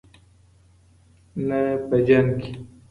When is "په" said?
1.87-1.95